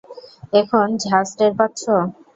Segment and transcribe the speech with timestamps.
[0.53, 1.81] এখন ঝাজ টের পাচ্ছ?